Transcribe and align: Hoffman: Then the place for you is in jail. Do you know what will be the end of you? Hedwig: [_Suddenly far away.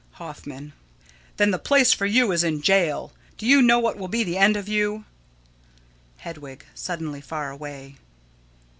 Hoffman: 0.13 0.73
Then 1.37 1.51
the 1.51 1.59
place 1.59 1.93
for 1.93 2.07
you 2.07 2.31
is 2.31 2.43
in 2.43 2.63
jail. 2.63 3.13
Do 3.37 3.45
you 3.45 3.61
know 3.61 3.77
what 3.77 3.97
will 3.99 4.07
be 4.07 4.23
the 4.23 4.35
end 4.39 4.57
of 4.57 4.67
you? 4.67 5.05
Hedwig: 6.17 6.65
[_Suddenly 6.75 7.23
far 7.23 7.51
away. 7.51 7.97